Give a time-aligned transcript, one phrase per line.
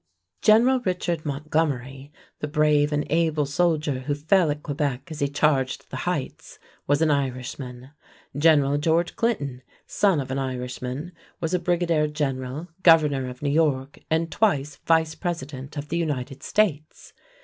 [0.41, 5.91] General Richard Montgomery, the brave and able soldier who fell at Quebec as he charged
[5.91, 7.91] the heights, was an Irishman.
[8.35, 13.99] General George Clinton, son of an Irishman, was a brigadier general, governor of New York
[14.09, 17.13] and twice Vice President of the United States.